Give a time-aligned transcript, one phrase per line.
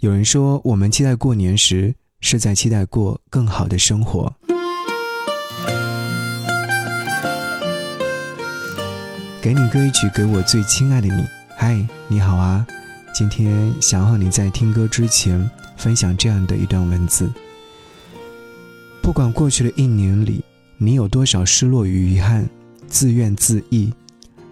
[0.00, 4.32] 有人说，我们期待过年时，是在期待过更好的生活。
[9.42, 11.24] 给你歌一曲，给我最亲爱的你。
[11.56, 12.64] 嗨，你好啊！
[13.12, 17.28] 今天想和你在听歌之前分享这样的一段文字。
[19.02, 20.44] 不管过去的一年里，
[20.76, 22.48] 你有多少失落与遗憾，
[22.86, 23.92] 自怨自艾，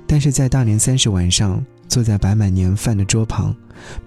[0.09, 3.55] 但是在大年三十晚上，坐在摆满年饭的桌旁，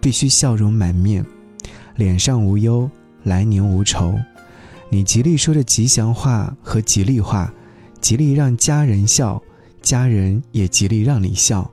[0.01, 1.25] 必须笑容满面，
[1.95, 2.89] 脸上无忧，
[3.23, 4.17] 来年无愁。
[4.89, 7.53] 你极力说着吉祥话和吉利话，
[8.01, 9.41] 极力让家人笑，
[9.81, 11.69] 家人也极力让你笑，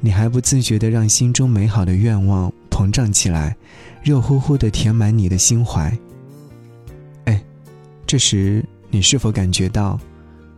[0.00, 3.56] 你还不自觉地让心中美好的愿望膨胀起来，
[4.02, 5.92] 热乎乎地填满你的心怀。
[7.24, 7.42] 哎
[8.06, 9.98] 这时，你是否感觉到，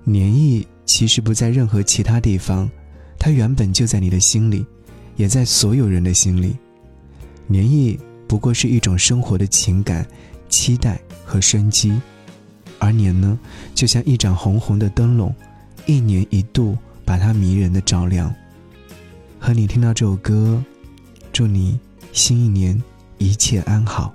[0.05, 2.71] 年意其实不在任何其他地方，
[3.19, 4.67] 它原本就在你的心里，
[5.17, 6.57] 也在所有人的心里。
[7.47, 10.07] 年意不过是一种生活的情感、
[10.49, 12.01] 期待和生机，
[12.79, 13.39] 而年呢，
[13.75, 15.35] 就像一盏红红的灯笼，
[15.87, 18.35] 一年一度把它迷人的照亮。
[19.39, 20.63] 和你听到这首歌，
[21.33, 21.79] 祝你
[22.13, 22.83] 新一年
[23.19, 24.15] 一切安好。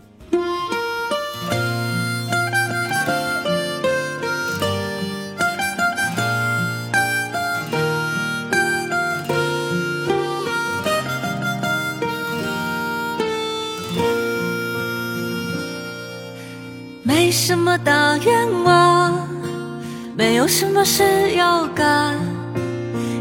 [17.09, 19.27] 没什么大愿望，
[20.15, 21.03] 没有什么事
[21.35, 22.15] 要干。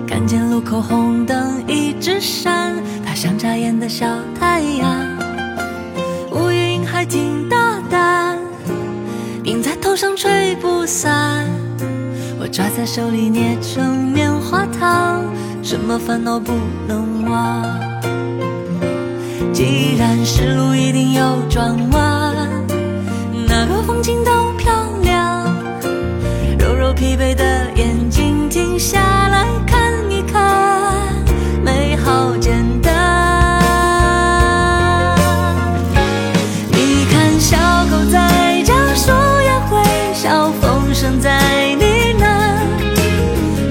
[0.06, 4.06] 看见路口红灯一直闪，它像眨眼的小
[4.38, 4.94] 太阳。
[6.32, 8.38] 乌云还挺大胆，
[9.42, 11.46] 顶在头上吹不散。
[12.38, 15.24] 我抓在手里捏成棉花糖，
[15.62, 16.52] 什么烦恼不
[16.86, 17.64] 能忘？
[19.54, 22.07] 既然是路，一定有转弯。
[23.98, 25.52] 风景都漂亮，
[26.56, 31.04] 揉揉疲惫的眼睛，停下来看一看，
[31.64, 32.94] 美好简单。
[36.70, 37.58] 你看小
[37.90, 39.10] 狗在叫，树
[39.42, 39.82] 也会
[40.14, 41.84] 笑，风声在呢
[42.20, 42.54] 喃，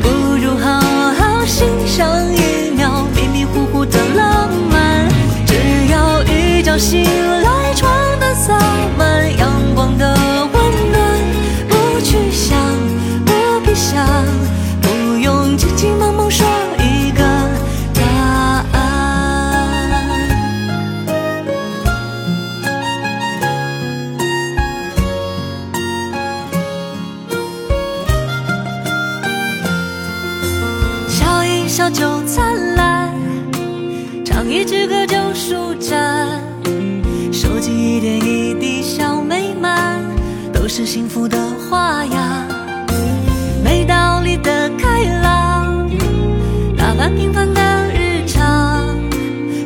[0.01, 0.81] 不如好
[1.13, 5.07] 好欣赏一秒迷迷糊糊的浪漫。
[5.45, 5.55] 只
[5.89, 7.36] 要一觉醒来，
[31.89, 33.13] 就灿烂，
[34.25, 36.27] 唱一支歌就舒展，
[37.31, 40.03] 收集一点一滴小美满。
[40.51, 41.37] 都是幸福的
[41.69, 42.45] 花样，
[43.63, 45.89] 没道理的开朗，
[46.75, 47.61] 打扮平凡的
[47.93, 48.93] 日常，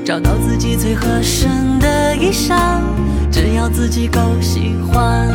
[0.05, 2.81] 找到自己最合身的衣裳，
[3.31, 5.27] 只要自己够喜欢，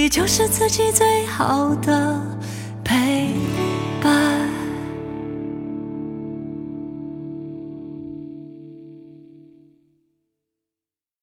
[0.00, 2.18] 你就是自己最好的
[2.82, 3.34] 陪。